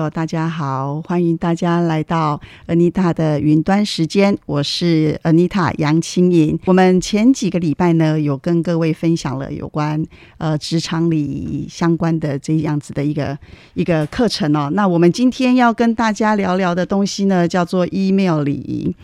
[0.00, 6.58] 呃，大家好，欢迎大家来到 Anita 的云端时间，我是 Anita 杨清莹。
[6.64, 10.02] 我们前几个礼拜呢，有跟各位分享了有关
[10.38, 13.38] 呃职场礼仪相关的这样子的一个
[13.74, 14.70] 一个课程哦。
[14.72, 18.96] 那我们今天要跟大家聊聊的东西呢，叫做 email 礼仪。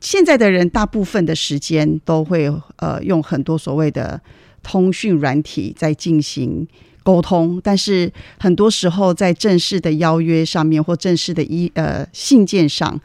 [0.00, 4.20] 现在的人大部分的时间都会呃用很多所谓的
[4.64, 6.66] 通讯软体在进行。
[7.06, 13.00] 沟通，但是很多时候在正式的邀约上面，或正式的一呃信件上，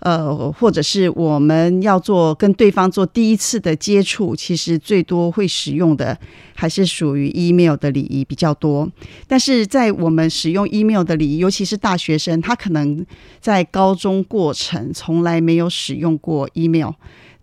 [0.00, 6.14] 呃，或者是我们要做跟对方做第一次的接触，其实最多会使用的
[6.54, 8.86] 还是属于 email 的礼仪比较多。
[9.26, 13.02] 但是在我们使用 email 的礼仪，尤其是大学生，他可能
[13.40, 16.90] 在高中过程从来没有使用过 email。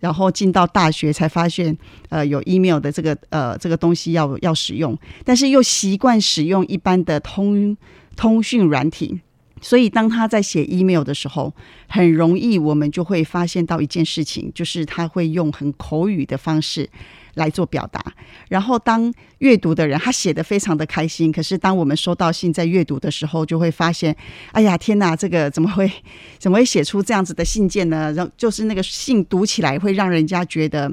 [0.06, 1.76] 然后进到大学才发现，
[2.10, 7.76] 呃，有 email 的这个呃这个东西要要使用，但是又习惯使用一般的通
[8.16, 9.20] 通讯软体，
[9.60, 11.52] 所以当他在写 email 的时候，
[11.88, 16.88] 很容易我们就会发现到一件事情，就是他会用很口语的方式。
[17.36, 18.04] 来做表达，
[18.50, 24.16] 然后当阅读的人他写的非常的开心，可是当我们收到信在阅读的时候，就会发现，
[24.52, 25.90] 哎呀天哪，这个怎么会
[26.40, 28.12] 怎么会写出这样子的信件呢？
[28.14, 30.92] 然后就是那个信读起来会让人家觉得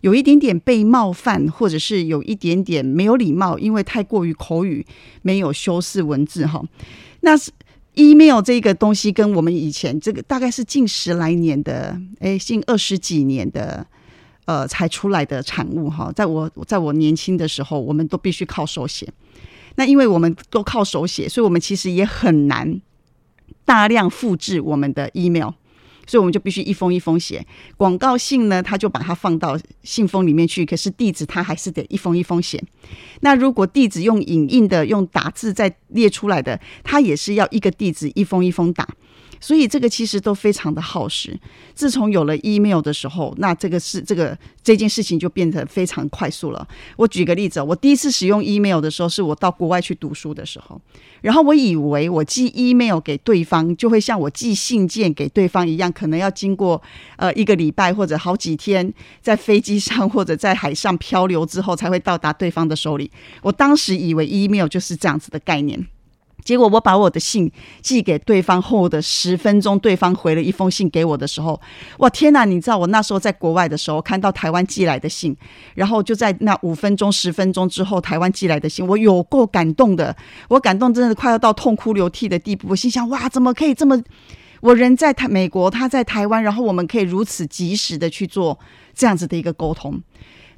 [0.00, 4.84] 有一点点被冒犯，或者是有一点点没有礼貌，因为太过于口语，
[5.22, 6.62] 没有修饰文字哈。
[7.20, 7.50] 那是
[7.94, 13.84] email 这个东西跟我们以前这个大概是近十来年的，哎，近二十几年的。
[14.46, 19.06] 呃，才出来的产物哈，在我在我年轻的时候，我们都必须靠手写。
[19.76, 22.80] 那因为我们都靠手写，所以我们其实也很难
[23.64, 25.50] 大量复制我们的 email，
[26.06, 27.46] 所以我们就必须一封一封写。
[27.76, 32.62] 广告信呢，他就把它放到信封里面去，可是地址他还是得一封一封写。
[33.20, 38.88] 那如果地址用影印的、用打字再列出来的，他也是要一个地址一封一封打。
[39.40, 41.38] 所以这个其实都非常的耗时。
[41.74, 46.66] 自从有了 email 的时候，那这个是这个这件事情就变得非常快速了。
[46.96, 50.80] 我举个例子，我第一次使用 email 的时候，是我到国外去读书的时候，
[51.22, 56.80] 然后我以为我寄 email 给对方就会像我寄信件给对方一样，可能要经过
[57.16, 58.92] 呃一个礼拜或者好几天，
[59.22, 63.10] 在飞机上或者在海上漂流之后才会到达对方的手里。
[63.40, 65.86] 我当时以为 email 就是这样子的概念。
[66.44, 71.60] 结果我把我的信寄给对方后的十分钟，对方回了一封信给我的时候，
[71.98, 72.44] 哇天哪！
[72.44, 75.36] 你知道我那时候在国外的时候，看到台湾寄来的信，
[75.74, 80.14] 然后就在那五分钟、十分钟之后，台湾寄来的信，我有够感动的，
[80.48, 82.68] 我感动真的快要到痛哭流涕的地步。
[82.70, 84.02] 我心想：哇，怎么可以这么？
[84.60, 88.58] 我人在台美国，他在台湾，然后我们可以如此及时的去做
[88.94, 89.98] 这样子的一个沟通。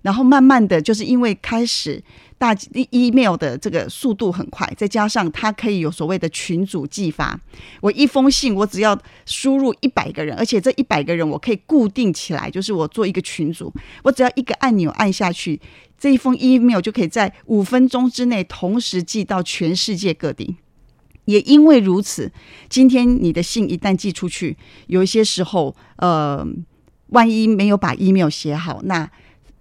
[0.02, 2.02] 然后慢慢的就是因为开始
[2.36, 2.54] 大
[2.90, 7.40] email 的这个速度很快，再加上它可以有所谓的群组寄发，
[7.80, 15.60] 我一封信我只要输入一百个人，而且这一百个人我可以固定起来，就是我做一个群组，我只要一个按钮按下去，
[15.96, 20.56] 这一封 email 就可以在五分钟之内同时寄到全世界各地。
[21.26, 22.32] 也因为如此，
[22.68, 24.56] 今天你的信一旦寄出去，
[24.88, 26.44] 有一些时候，呃，
[27.10, 29.08] 万一没有把 email 写好，那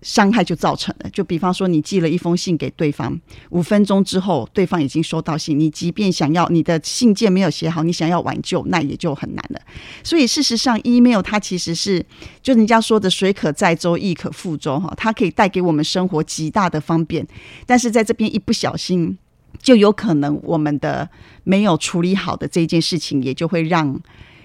[0.02, 1.10] 伤害就造成了。
[1.12, 3.20] 就比方说，你寄了一封信给对方，
[3.52, 5.60] 五分钟之后，对方已经收到信。
[5.60, 9.62] 你即便想要你的信件没有写好，你想要挽救，那也就很难了。
[10.04, 12.04] 所以，事实上，email 它其实是
[12.42, 17.26] 就人家说的“水可载舟，亦可覆舟”哈，它可以带给我们生活极大的方便。
[17.66, 19.18] 但是，在这边一不小心，
[19.62, 21.08] 就有可能我们的
[21.44, 24.02] 没有处理好的这件事情，也就会让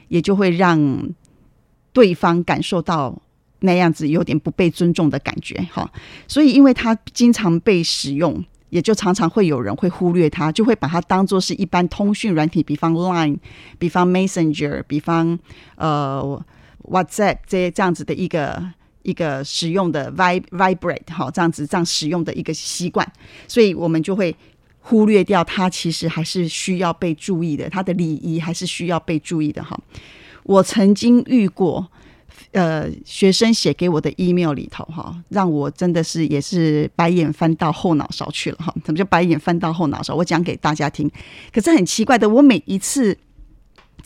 [0.08, 1.08] 也就会让
[1.92, 3.22] 对方感受到。
[3.60, 5.90] 那样子有点不被尊重的感觉，哈，
[6.28, 13.38] 所以因为它经常被使用，也就常常会有人会忽略它，就会把它当做是一般通讯软体，比方 Line，
[13.78, 15.38] 比方 Messenger，比方
[15.76, 16.44] 呃
[16.82, 18.62] WhatsApp 这这样子的一个
[19.02, 23.10] 一个使用的 vibrate 哈，这样子这样使用的一个习惯，
[23.48, 24.36] 所以我们就会
[24.80, 29.80] 忽略掉它其实还是需要被注意的，它的礼仪还是需要被注意的哈。
[30.42, 31.88] 我曾经遇过。
[32.52, 40.14] 呃，学生写给我的 email 里头，哈，让我真的是也是白眼翻到后脑勺去了，哈，怎么就白眼翻到后脑勺？
[40.14, 41.10] 我讲给大家听。
[41.52, 43.16] 可是很奇怪的，我每一次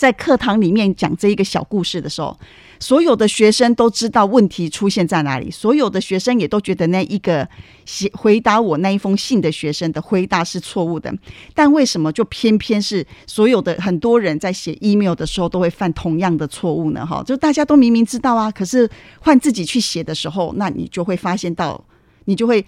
[0.01, 2.35] 在课堂里面讲这一个小故事的时候。
[2.83, 7.47] 所有的学生都知道问题出现在哪里，所有的学生也都觉得那一个
[7.85, 11.15] 写回答我那一封信的学生的回答是错误的，
[11.53, 17.05] 但为什么就偏偏是所有的很多人在写 email 的时候都会犯同样的错误呢？
[17.05, 18.89] 哈，就大家都明明知道啊，可是
[19.21, 21.85] 换自己去写的时候，那你就会发现到
[22.25, 22.65] 你就会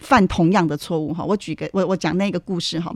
[0.00, 1.22] 犯同样的错误哈。
[1.22, 2.90] 我举个我我讲那个故事哈。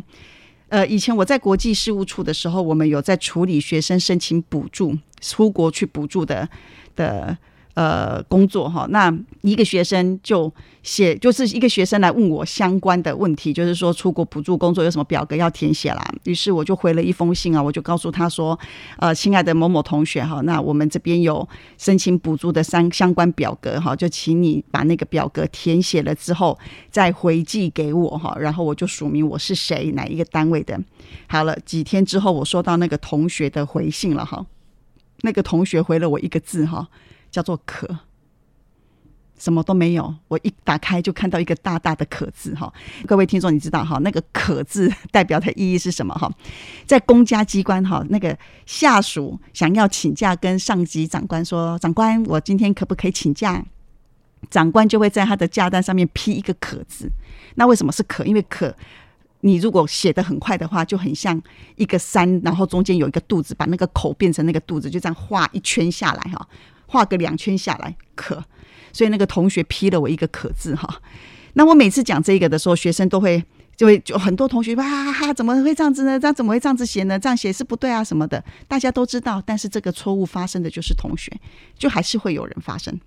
[0.68, 6.48] 呃，以前我在国际事务处的时候，我们有在处理学生申请补助出国去补助的
[6.94, 7.38] 的。
[7.76, 10.50] 呃，工作哈，那一个学生就
[10.82, 16.02] 写，就是一个学生来问我相关的问题，就是说出国补助工作有什么表格要填写啦。
[16.24, 18.58] 于是我就回了一封信啊，我就告诉他说，
[18.96, 21.46] 呃，亲爱的某某同学哈，那我们这边有
[21.76, 26.58] 申请补助的三相关表格哈，就请你把那个表格填写了之后
[26.90, 30.80] 再回寄给我哈，然后我就署名我是谁，哪一个单位的。
[31.26, 34.46] 好了，几天之后我收到那个同学的回信了哈，
[35.20, 36.88] 那个同学回了我一个字哈。
[37.36, 37.86] 叫做“可”，
[39.36, 40.14] 什么都没有。
[40.28, 42.72] 我一打开就看到一个大大的“可”字哈。
[43.06, 46.32] 各位听众，你知道哈，那个“可”字 代表的意义是什么哈？
[46.86, 48.34] 在公家机关哈，那个
[48.64, 53.62] 下属想要请假，跟上级长官说：“长官，我今天可不可以请假？”
[54.48, 57.10] 长官就会在他的假单上面批一个“可”字。
[57.56, 58.24] 那为什么是“可”？
[58.26, 58.74] 因为“可”
[59.42, 61.38] 你如果写的很快的话，就很像
[61.76, 66.48] 一个山，然后中间有一个肚子，把那个口变成那个肚子，就这样画一圈下来哈。
[66.86, 68.42] 画个两圈下来，可，
[68.92, 71.00] 所以那个同学批了我一个可字哈。
[71.54, 73.42] 那我每次讲这个的时候，学生都会
[73.76, 76.20] 就会就很多同学哈哈哈，怎么会这样子呢？
[76.20, 77.18] 这样怎么会这样子写呢？
[77.18, 78.42] 这样写是不对啊什么的。
[78.68, 81.32] 大家都知道，但是这个错误发生的就是同学，
[81.78, 82.98] 就还是会有人发生。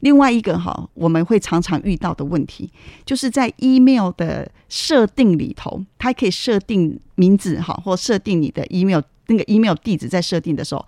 [0.00, 2.68] 另外一个哈，我们会常常遇到的问题，
[3.04, 10.84] 就是在 email 的设定里头，它可以设定名字哈，或设定你的 email 那个 email 地址，在设定的时候。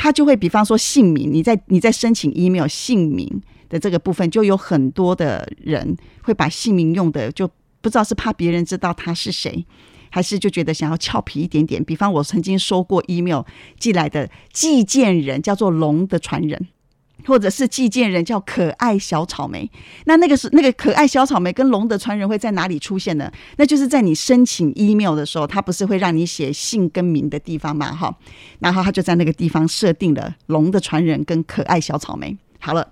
[0.00, 7.50] 他就会，比方说姓名，你在你在申请 email 姓名的这个部分，就有很多的人会把姓名用的，就
[7.80, 9.66] 不知道是怕别人知道他是谁，
[10.10, 11.82] 还是就觉得想要俏皮一点点。
[11.82, 13.42] 比方我曾经收过 email
[13.78, 16.68] 寄来的寄件人叫做龙的传人。
[17.26, 19.70] 或者是寄件人叫可爱小草莓，
[20.06, 23.30] 那那个是那个可爱小草莓跟龙的传人会在哪里出现呢？
[23.56, 27.92] 那就是在你申请 email 的时候，他不是会让你写姓跟名的地方嘛？
[27.92, 28.16] 哈，
[28.60, 32.36] 然后他就在那个地方设定了龙的传人跟可爱小草莓。
[32.60, 32.88] 好了，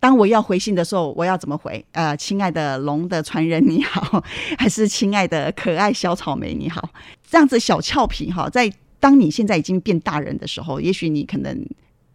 [0.00, 1.84] 当我要回信的时候，我要怎么回？
[1.92, 4.24] 呃，亲爱的龙的传人你好，
[4.58, 6.90] 还是亲爱的可爱小草莓你好？
[7.28, 11.64] 这样子小俏皮哈，在当你现在已经变大人的时候，也许你可能。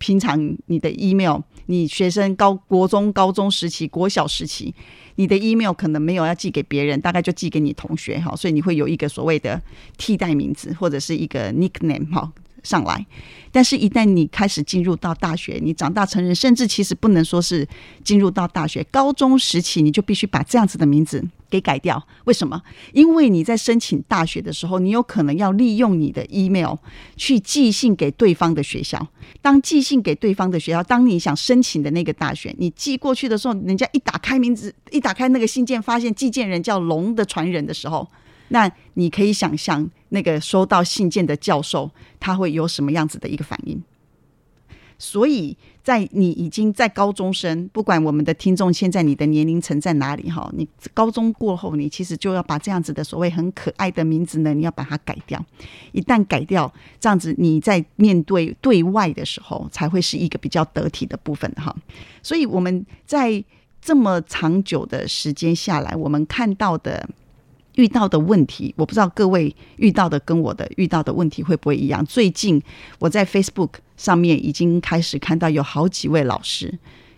[0.03, 1.37] 平常你的 email，
[1.67, 4.73] 你学生高国中、高中时期、国小时期，
[5.15, 9.61] 你的 email 可能没有要寄给别人，大概就寄给你同学哈，所以你会有一个所谓的
[9.97, 12.31] 替代名字或者是一个 nickname 哈。
[12.63, 13.05] 上来，
[13.51, 17.67] 但是，一旦你开始进入到大学，你长大成人，甚至其实不能说是
[18.03, 22.01] 进入到大学，高中时期，你就必须把这样子的名字给改掉。
[22.25, 22.61] 为什么？
[22.93, 26.75] 因为你在申请大学的时候，你有可能要利用你的 email
[27.17, 29.07] 去寄信给对方的学校。
[29.41, 38.07] 当寄信给对方的学校，当你想申请的那个大学，你寄过去的时候，人家一打开名字，一打开那个信件，发现寄件人叫龙的传人的时候。
[38.51, 41.89] 那你可以想象，那个收到信件的教授
[42.19, 43.81] 他会有什么样子的一个反应？
[44.99, 55.43] 所以在你已经在高中生，不管我们的听众现在你的年龄层在哪里哈，你高中过后，你其实就要把这样子的所谓很可爱的名字呢，你要把它改掉。
[55.91, 61.75] 一旦改掉，这样子你在面对对外的时候，才会是一个比较得体的部分哈。
[62.21, 63.43] 所以我们在
[63.81, 67.09] 这么长久的时间下来，我们看到的。
[67.81, 72.05] 遇到的问题，我不知道各位遇到的跟我的遇到的问题会不会一样。
[72.05, 72.61] 最近
[72.99, 76.71] 我在 Facebook 上面已经开始看到有好几位老师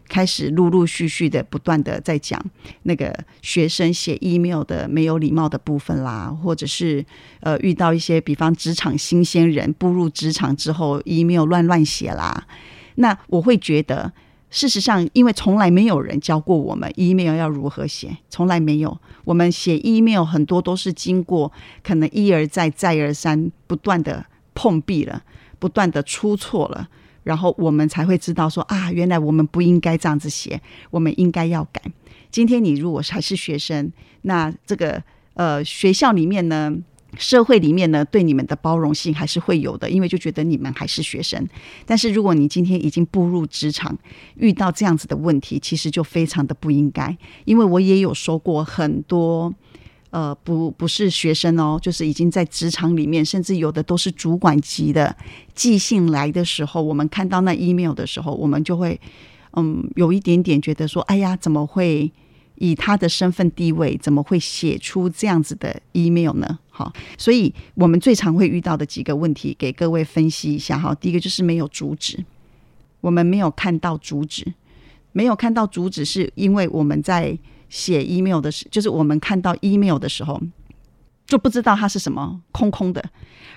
[0.08, 2.42] 开始陆陆续续的不断的在讲
[2.84, 7.06] 那个学生写 email 的没有礼貌的部分啦，或者是
[7.42, 12.48] 呃遇到一些比方职场新鲜人步入职场之后 email 乱乱写啦，
[12.96, 14.14] 那我会觉得。
[14.54, 18.96] 事实上，因为从来没有人教过我们 email 要如何写，从来没有。
[19.26, 25.24] 我们写 email 很多都是经过可能一而再、再而三不断的碰壁了，
[25.58, 26.88] 不断的出错了，
[27.24, 31.82] 然后我们才会知道说啊，原来我们不应该这样子写，我们应该要改。
[32.30, 33.92] 今天你如果还是学生，
[34.22, 35.02] 那这个
[35.34, 36.72] 呃学校里面呢？
[37.18, 41.48] 社会里面呢，对你们的包容性还是会有的，因为就觉得你们还是学生。
[41.86, 43.96] 但是如果你今天已经步入职场，
[44.36, 47.16] 遇到这样子的问题，其实就非常的不应该。
[47.46, 49.54] 因为我也有说过很多，
[50.10, 55.16] 呃，不不是学生哦，就是已经在职场里面，甚至有的都是主管级的
[55.54, 59.00] 寄信来的时候，我们看到那 email 的时候，我们就会
[59.52, 62.12] 嗯有一点点觉得说，哎呀，怎么会？
[62.64, 66.58] 以他的身份地位，怎么会写出这样子的 email 呢？
[66.70, 70.96] 好，所以我们最常会遇到的几个问题，给各位分析一下哈。
[70.96, 72.24] 第一个就是没有主旨，
[73.02, 74.54] 我们没有看到主旨，
[75.12, 80.42] 没有看到主旨，是因为我们在写 email 的时，就是我们看到 email 的时候，
[81.28, 83.04] 就不知道它是什么，空空的。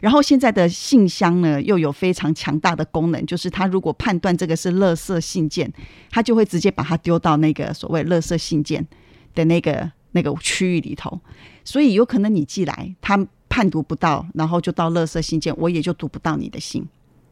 [0.00, 5.72] 然后现在的信箱呢，又有非常强大的功能，就是它如果判断这个是垃圾信件，
[6.10, 8.86] 它就会直接把它丢到那个所谓垃圾信件
[9.34, 11.18] 的那个那个区域里头。
[11.64, 16.86] 所以有可能你寄来，它判读不到，然后就到垃圾信件，我也就读不到你的信。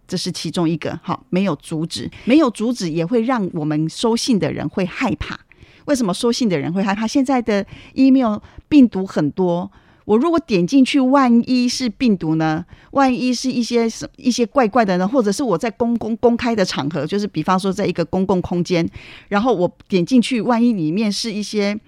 [0.09, 0.99] 这是其中一个。
[1.03, 5.39] 好，没有阻止，没有阻止也会让我们收信的人会害怕。
[5.85, 7.07] 为什么收信的人会害怕？
[7.07, 9.71] 现在的 email 病毒很多。
[10.05, 12.65] 我如果点进去，万一是病毒呢？
[12.91, 15.09] 万一是一些一些怪怪的呢？
[15.09, 18.87] 或者是我在公公公开的场合，就是比方说在一个公共空间，
[19.29, 21.79] 然后我点进去，万一里面是一些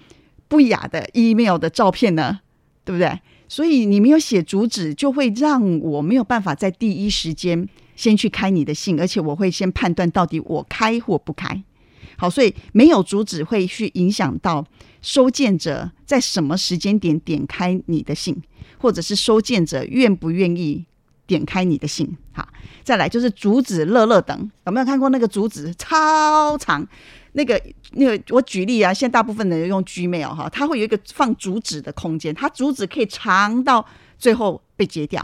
[0.49, 2.40] 不雅的 email 的照片呢？
[2.85, 3.20] 对不对？
[3.49, 11.62] 所以你没有写主旨，就会让我没有办法在第一时间先去开你的信，而且我会先判断到底我开或不开。
[12.16, 14.64] 好，所以没有主旨会去影响到
[15.02, 18.37] 收件者在什么时间点点开你的信，
[18.78, 20.85] 或者是收件者愿不愿意
[21.26, 22.16] 点开你的信。
[22.32, 22.49] 好，
[22.82, 26.87] 再来就是主旨乐乐等，有没有看过那个主旨超长？
[27.32, 27.61] 那个
[27.92, 35.23] 那个，我举例啊，现在大部分的人用 Gmail 哈，它会有一个放主旨的空间，它主旨可以长到最后被截掉。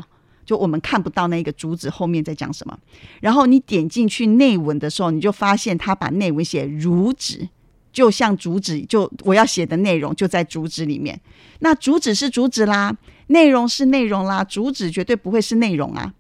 [0.53, 2.79] 就我们看不到那个主旨后面在讲什么，
[3.23, 7.49] 然后你点进去内文的时候，你就发现他把内文写如旨，
[7.91, 11.19] 就像主旨，就我要写的内容就在主旨里面。
[11.61, 12.95] 那主旨是主旨啦，
[13.29, 16.13] 内容是内容啦，主旨绝对不会是内容啊，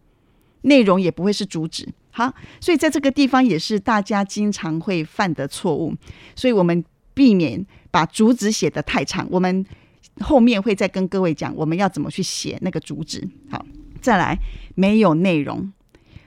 [0.62, 1.86] 内容也不会是主旨。
[2.10, 5.94] 好，所以在这个地方也是大家经常会犯的错误，
[6.34, 9.28] 所以我们避免把主旨写的太长。
[9.30, 9.62] 我们
[10.20, 13.28] 后面会再跟各位讲，我们要怎么去写那个主旨。
[13.50, 13.62] 好。
[14.02, 14.36] 再来，
[14.74, 15.72] 没有内容。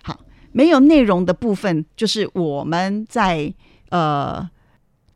[0.02, 0.18] 好，
[0.54, 3.54] 没有内容的部分，就是我们在
[3.90, 4.50] 呃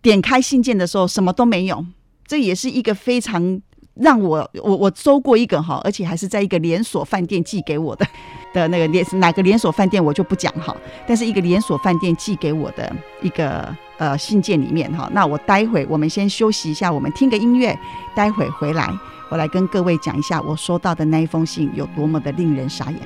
[0.02, 1.86] 点开信件的时候，什么都没有。
[2.28, 3.60] 这也是一个非常
[3.96, 8.06] 让我我我收过一个哈，而且还是在一个连锁饭店寄给我的
[8.54, 10.76] 的那个连哪个连锁饭店我就不讲哈。
[11.08, 17.78] 但是一个连锁饭店寄给我的一个呃信件里面哈，那我待会我们先休息一下，我们听个音乐，
[18.14, 18.94] 待会回来。
[19.30, 23.00] 我来跟各位讲一下，我收到的那一封信有多么的令人傻眼。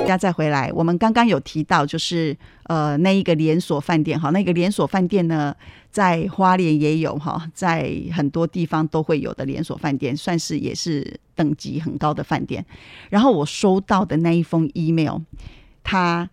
[0.00, 5.54] 大家再回来，我们刚刚有提到，就是呃，那一个连锁饭店哈，那个连锁饭店呢，
[5.90, 12.64] 在花莲也有哈，在很多地方都会有的连锁饭店，算是也是等级很高的饭店。
[13.10, 15.18] 然后我收到的那一封 email，
[15.84, 16.30] 它。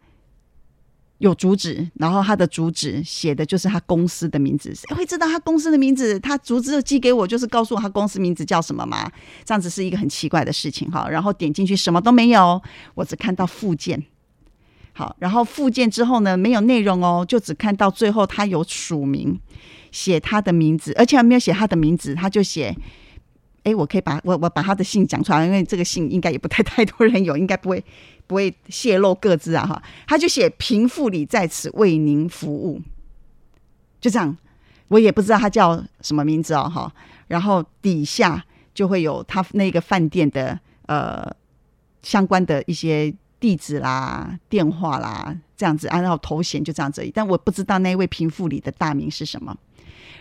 [1.23, 4.75] 有主旨，然后他的主旨写的就是他公司的名字。
[4.75, 6.19] 谁会知道他公司的名字？
[6.19, 9.09] 他主旨寄给我就是告诉我他公司名字叫什么吗？
[9.45, 11.07] 这样子是一个很奇怪的事情哈。
[11.09, 12.61] 然后点进去什么都没有，
[12.95, 14.03] 我只看到附件。
[14.91, 19.39] 好，然后附件之后呢，没有内容哦，就只看到最后他有署名，
[19.93, 22.75] 写他的名字，而且还没有写他的名字，他就写。
[23.63, 27.83] 哎，我可以把我我把他的信讲出来，因为这个信应该也不太 太多人有，应该不会
[28.27, 29.81] 不会泄露各自啊哈。
[30.05, 32.81] 他就写贫富里在此为您服务，
[34.01, 34.37] 就这样，
[34.89, 36.93] 我也不知道他叫什么名字哦哈。
[37.27, 38.43] 然后底下
[38.73, 41.25] 就会有他那个饭店的呃
[42.01, 49.57] 相关的一些地址啦、电话啦这样子，然后头衔就这样子，但我不知道那位贫富里的大名是什么。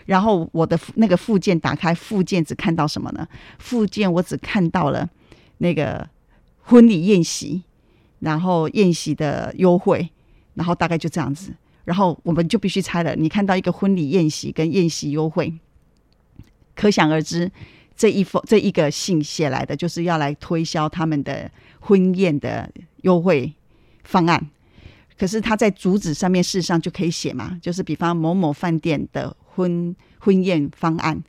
[0.06, 3.26] 然后我的那个附件打开，附件只看到什么呢？
[3.58, 5.08] 附件我只看到了
[5.58, 6.08] 那个
[6.62, 7.62] 婚礼宴席，
[8.18, 10.10] 然后宴席的优惠，
[10.54, 11.54] 然后大概就这样子。
[11.84, 15.52] 然后我们就必须猜了，你看到一个婚礼宴席跟宴席优惠，
[16.74, 17.50] 可想而知
[17.96, 22.70] 这一封这一个信写来的就是要来推销他们的婚宴的
[23.02, 23.52] 优惠
[24.02, 24.50] 方案。
[25.16, 29.36] 可是他在主旨上面事实上就可以写嘛，就是比方某某饭店的。
[29.54, 31.22] 婚婚宴方案，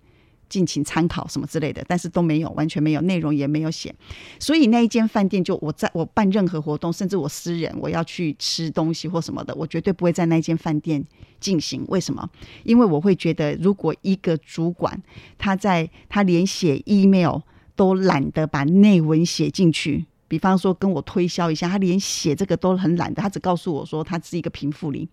[0.49, 3.93] 敬请参考什么之类的，但是都没有，完全没有内容，也没有写。
[4.39, 11.03] 所以那一间饭店，就我在我办任何活动，甚至我私人我要去吃东西或什么的，我绝对不会在那间饭店
[11.39, 11.83] 进行。
[11.87, 12.29] 为什么？
[12.63, 15.01] 因为我会觉得，如果一个主管
[15.37, 17.39] 他在他连写 email
[17.75, 25.09] 都懒得把内文写进去，比方说跟我推销一下，他连写这个都很懒得，他只告诉我说他是一个贫富里。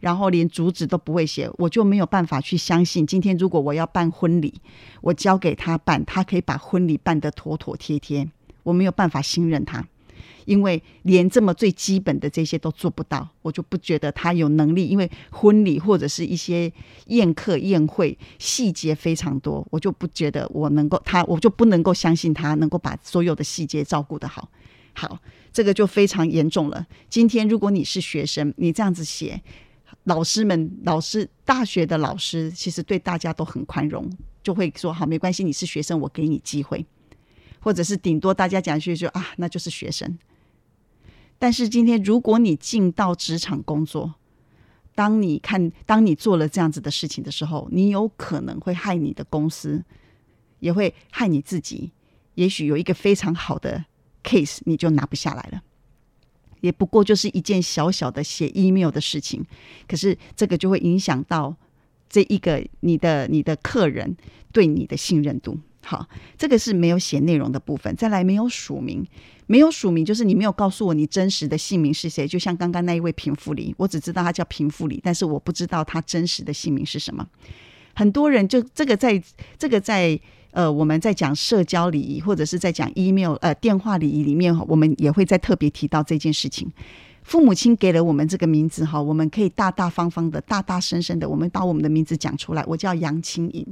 [0.00, 3.06] 然后连主旨都不会写，我就没有办法去相信。
[3.06, 4.54] 今天如果我要办婚礼，
[5.00, 8.28] 我交给他办，他可以把婚礼办得妥妥帖帖。
[8.62, 9.86] 我没有办法信任他，
[10.44, 14.88] 因为连这么最基本的这些都做不到，我就不觉得他有能力。
[14.88, 16.72] 因为婚礼或者是一些
[17.06, 24.48] 宴客宴会细节非常多，我就不觉得我能够他，我就不能够相信他能够把所有的细节照顾得好。
[24.94, 25.20] 好，
[25.52, 26.84] 这个就非常严重了。
[27.08, 29.40] 今天如果你是学生，你这样子写。
[30.06, 34.08] 老师们，老师大学的老师其实对大家都很宽容，
[34.40, 36.86] 就会说好，没关系，你是学生，我给你机会，
[37.58, 40.16] 或者是顶多大家讲一句就啊，那就是学生。
[41.40, 44.14] 但是今天，如果你进到职场工作，
[44.94, 49.84] 当你看，当你做了这样子的事情的时候，你有可能会害你的公司，
[50.60, 51.90] 也会害你自己。
[52.34, 53.84] 也许有一个非常好的
[54.22, 55.60] case，你就拿不下来了。
[56.66, 59.44] 也不过就是一件小小的写 email 的事情，
[59.86, 61.54] 可是这个就会影响到
[62.08, 64.16] 这一个你的你的客人
[64.52, 65.58] 对你的信任度。
[65.84, 66.04] 好，
[66.36, 67.94] 这个是没有写内容的部分。
[67.94, 69.06] 再来，没有署名，
[69.46, 72.26] 没有署名就是你没有告诉我你真实的姓名是谁。
[72.26, 77.24] 就像刚刚那一位平富里，我只知道他叫平富里，但是我不知道他真实的姓名是什么。
[77.94, 79.22] 很多人就这个在
[79.56, 80.20] 这个在
[80.56, 86.72] 呃我们在讲社交礼仪或者是在讲 email 呃电话礼仪里面，我们也会再特别提到这件事情。
[87.22, 92.64] 父母亲给了我们这个名字哈，我们可以大大方方的、大大声声的，我们把我们的名字讲出来。
[92.66, 93.66] 我叫杨清颖。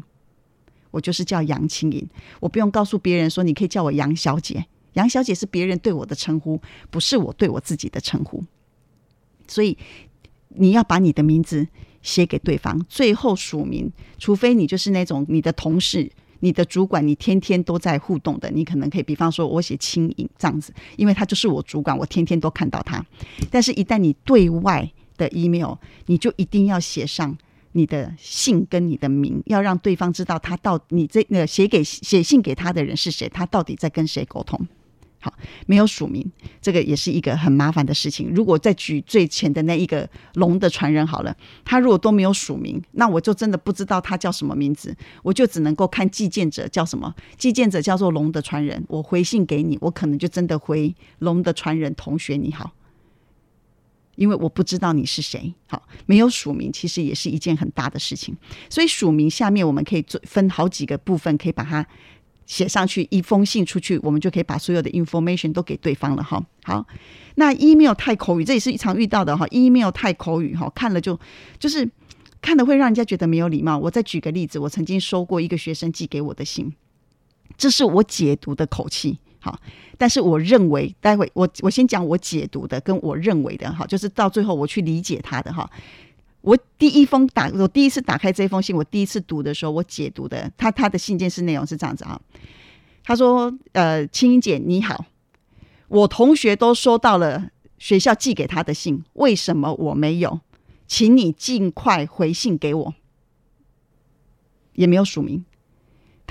[0.90, 2.06] 我就是叫杨青颖，
[2.38, 4.66] 我不用告诉别人说你可以叫我杨小姐。
[4.92, 6.60] 杨小姐是别人对我的称呼，
[6.90, 8.44] 不是我对我自己的称呼。
[9.48, 9.78] 所以
[10.50, 11.66] 你要把你的名字
[12.02, 16.12] 写给对方，最后署名，除非你就是那种你的同事、
[16.44, 23.02] 你的主管，你天天都在互动的，你可能可以，比方说我写轻盈这样子，因为他就是我主管，我天天都看到他。
[23.50, 24.86] 但是，一旦你对外
[25.16, 25.74] 的 email，
[26.04, 27.34] 你就一定要写上。
[27.76, 34.56] 你的姓跟你的名，要让对方知道他到你这个写给写信给他的人是谁，他到底在跟谁沟通。
[35.24, 35.32] 好，
[35.64, 38.30] 没有署名，这个也是一个很麻烦的事情。
[38.34, 47.14] 如果再举最前的那一个龙的传人好了，他如果都没有署名，那我就真的不知道他叫什么名字，我就只能够看寄件者叫什么。
[47.38, 52.72] 寄件者叫做龙的传人，我回信给你，我可能就真的回龙的传人同学你好。
[54.16, 58.36] 因为我不知道你是谁，好，没有署名，其实也是一件很大的事情。
[58.70, 61.84] 所以署名下面我们可以做分好几个部分，可以把它
[62.46, 63.06] 写上去。
[63.10, 66.44] 一封信出去，我们就可以把所有的 information 都给对方了，哈。
[66.64, 66.86] 好，
[67.36, 69.46] 那 email 太口语，这也是一常遇到的哈。
[69.50, 71.18] email 太口语，哈，看了就
[71.58, 71.88] 就是
[72.40, 73.78] 看了会让人家觉得没有礼貌。
[73.78, 76.72] 我再举个例子，我曾经收过一个学生寄给我的信，
[77.56, 79.18] 这是我解读的口气。
[79.40, 79.60] 好，
[79.98, 85.70] 但是我认为，待会我我先讲我解读的，跟我认为的，哈，就是到最后我去理解他的哈。
[86.44, 92.20] 我第一封打，我第一次打开这封信，我第一次读的时候，我解读的他他的信件是内容是这样子啊。
[93.02, 95.06] 他说：“呃，青英姐你好，
[95.88, 100.40] 我同学都收到了学校寄给他的信，为什么我没有？
[100.86, 102.94] 请你尽快回信给我。”
[104.74, 105.46] 也没有署名。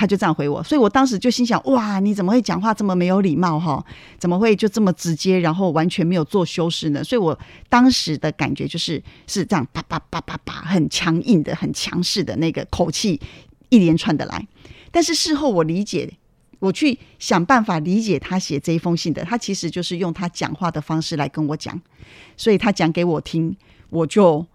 [0.03, 3.81] 他就这样回我，所以我当时就心想：哇，你怎么会讲话这么没有礼貌哈？
[4.19, 7.01] 怎么会就这么直接，然后完全没有做修饰呢？
[7.01, 7.39] 所以我
[7.69, 13.17] 当时的感觉就是是这样，叭叭叭叭叭，很强硬的、很强势的那个口气，
[13.69, 14.45] 一连串的来。
[14.91, 16.11] 但是事后我理解，
[16.59, 21.81] 我去想办法理解他写这一封信的，他其实就是用他讲话的方式来跟我讲，
[22.35, 23.55] 所以他讲给我听，
[23.89, 24.45] 我就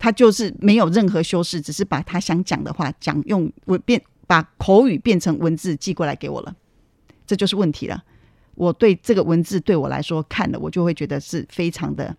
[0.00, 4.02] 他就是没有任何修饰，只是把他想讲的话讲用我变。
[4.26, 6.54] 把口语变成文字寄过来给我了，
[7.26, 8.04] 这就是问题了。
[8.54, 12.16] 我对这个文字对我来说看了，我就会觉得是非常的、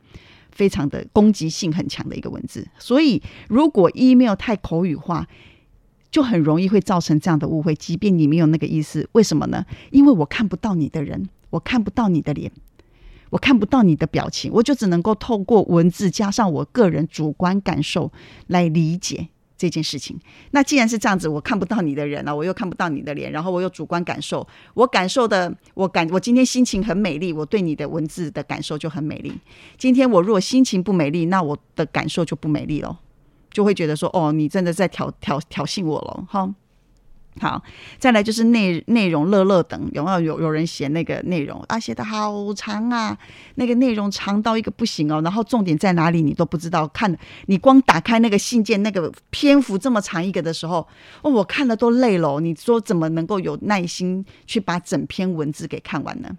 [0.52, 2.68] 非常的攻击性很强的一个文字。
[2.78, 5.28] 所以，如果 email 太口语化，
[6.12, 7.74] 就很容易会造成这样的误会。
[7.74, 9.66] 即便你没有那个意思，为什么呢？
[9.92, 12.52] 因为我看不到你的人，我看不到你的脸，
[13.32, 18.12] 我看不到你的表情，我就只能够透过文字加上我个人主观感受
[18.46, 19.30] 来理解。
[19.58, 20.18] 这件事情，
[20.52, 29.34] 那既然是这样子，我看不到你的人了，我又看不到你的脸，然后我有主观感受，我感受的，我感我今天心情很美丽，我对你的文字的感受就很美丽。
[29.78, 33.00] 今天我如果心情不美丽，那我的感受就不美丽了，
[33.50, 36.54] 就会觉得说，哦，你真的在挑挑挑衅我了，哈。
[37.40, 37.62] 好，
[37.98, 41.80] 再来就是内内容乐乐等，有没有有有人写那个内容啊？
[41.80, 43.18] 写的好长啊，
[43.56, 45.22] 那个内容长到一个不行哦。
[45.22, 50.88] 然后重点在哪里你都不知道，看你光打开那个信件，那个篇幅这么长一个的时候，
[51.22, 52.40] 哦，我看了都累了。
[52.40, 56.30] 你说怎么能够有耐心去把整篇文字给看完呢？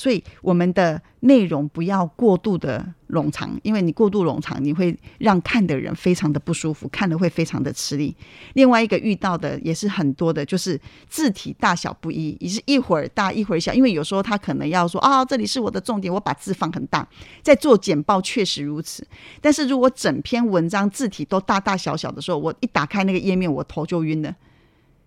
[0.00, 8.16] 所以我们的内容不要过度的冗长，因为你过度冗长，你会让看的人非常的不舒服，看的会非常的吃力。
[8.54, 13.74] 另外一个遇到的也是很多的，就是字体大小不一，也是一会儿大一会儿小。
[13.74, 17.06] 因为有时候他可能要说啊，这里是我的重点，我把字放很大，
[17.42, 19.06] 在做简报确实如此。
[19.42, 24.34] 但是如果整篇文章字体都大大小小的时候，我一打开那个页面，我头就晕了，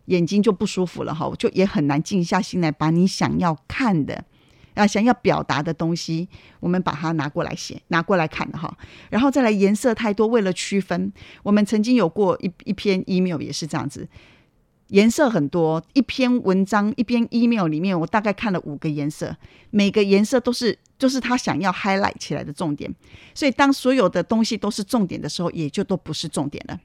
[0.05, 4.23] 眼睛就不舒服了哈，就也很难静下心来把你想要看的。
[4.75, 6.27] 啊，想要表达的东西，
[6.59, 8.75] 我们把它拿过来写，拿过来看哈，
[9.09, 11.11] 然后再来颜色太多，为了区分，
[11.43, 14.07] 我们曾经有过一一篇 email 也是这样子，
[14.87, 19.35] 颜色很多，一篇文章一篇 email 里面，我大概看了五个颜色，
[19.69, 22.93] 每个颜色都是就是他想要 highlight 起来的重点。
[23.33, 26.79] 所以当所有的东西都是重点的时候，也就都不是重点了。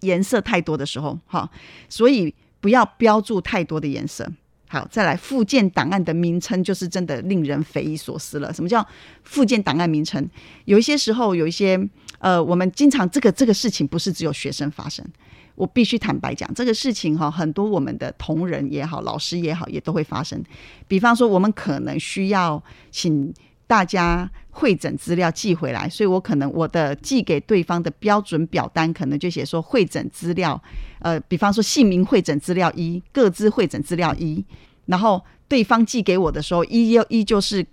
[0.00, 1.48] 颜色太多的时候，哈，
[1.88, 4.28] 所以不要标注太多的颜色。
[4.72, 8.50] 好，再来附件档案的名称，就是真的令人匪夷所思了。
[8.50, 8.82] 什么叫
[9.22, 10.26] 附件档案名称？
[10.64, 11.78] 有一些时候，有一些
[12.20, 15.04] 呃，我们经常这个这个事情不是只有学生发生，
[15.56, 20.42] 我必须坦白讲，这个事情哈，很多我们的同仁也好，老师也好，也都会发生。
[20.88, 23.30] 比方说，我们可能需要请。
[23.72, 30.62] 大家会诊资料寄回来，所以我可能我的寄给对方的标准表单可能就写说会诊资料，
[30.98, 34.44] 呃，比方说姓名会诊资料一，各自会诊资料一，
[34.84, 37.66] 然后对方寄给我的时候，一又依旧是。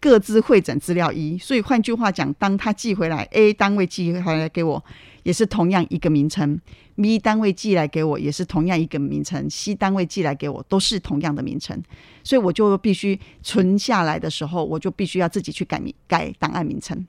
[0.00, 4.84] 各自会诊资料一，所以换句话讲，当他寄回来，A 单位寄回来给我，
[5.24, 6.60] 也是同样一个名称
[6.96, 11.82] ；B 单位寄来给我，也是同样一个名称；C 单位寄来给我，都是同样的名称。
[12.22, 17.04] 所以我就必须存下来的时候，我就必须要自己去改名、改档案名称。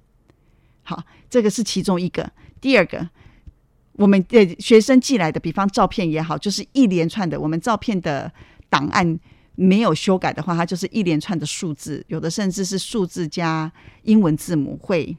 [0.82, 2.28] 好，这个是其中一个。
[2.60, 3.08] 第二个，
[3.94, 8.32] 我们的学生寄来的，比方照片也好，就是一连串的我们照片的
[8.68, 9.20] 档案。
[9.62, 13.70] 没有修改的话，它就是一连串的数字，有的甚至是数字加
[14.04, 15.16] 英文字母会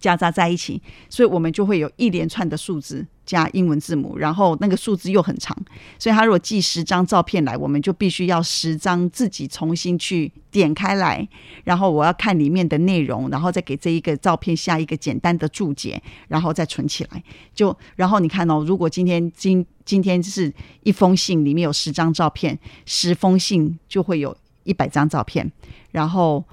[0.00, 5.54] 夹杂在一起，所以我们就会有一连串的数字加英文字母，然后那个数字又很长，
[5.98, 11.28] 所以他如果寄十张照片来，我们就必须要十张自己重新去点开来，
[11.64, 17.22] 然后我要看里面的内容，然后再给这一个照片下一个简单的注解，然后再存起来。
[17.52, 20.52] 就然后你看哦，如果今天今今天是
[20.84, 25.50] 一封信，里面有十张照片，十封信就会有一百张照片，
[25.90, 26.44] 然后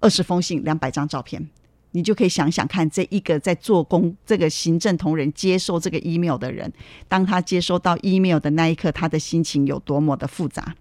[0.00, 1.48] 二十封信两百张照片，
[1.94, 6.70] 你就可以想想看，这一个在做工这个行政同仁接收这个 email 的人，
[7.08, 10.74] 当他接收到 email 的那一刻，他的心情有多么的复杂。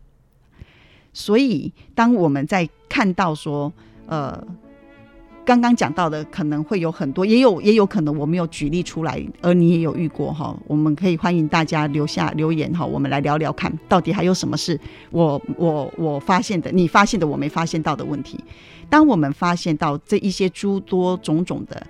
[1.13, 3.71] 所以，当我们在看到说，
[4.07, 4.45] 呃。
[5.45, 10.57] 刚刚讲到的可能会有很多，也有也有可能我没有举例出来，而你也有遇过哈。
[10.67, 14.79] 我们可以欢迎大家留下留言哈，我们来聊聊看，到底还有什么是
[15.11, 18.39] 我我我发现的，你发现的我没发现到的问题。
[18.93, 21.81] 当我们发现到这一些诸多种种的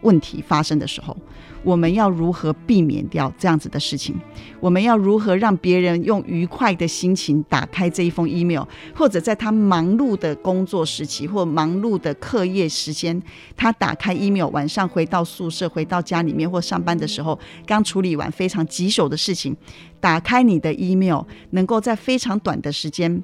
[0.00, 1.16] 问题发生的时候。
[1.64, 4.14] 我们要如何避免掉这样子的事情？
[4.60, 8.62] 我们要如何让别人用愉快的心情打开这一封 email，
[8.94, 13.20] 或者在他忙碌的工作时期或忙碌的课业时间，
[13.56, 19.56] 他打开 email，晚上回到宿舍、回到家里面或上班的时候，刚处理完非常棘手的事情，
[20.00, 23.22] 打开你的 email，能够在非常短的时间。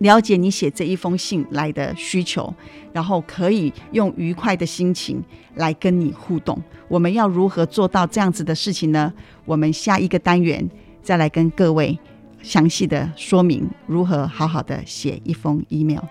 [0.00, 2.52] 了解你写这一封信来的需求，
[2.92, 5.22] 然后可以用愉快的心情
[5.56, 6.60] 来跟你互动。
[6.88, 9.12] 我们要如何做到这样子的事情呢？
[9.44, 10.68] 我们下一个单元
[11.02, 11.98] 再来跟各位
[12.42, 16.02] 详细的说明如何好好的写一封 email。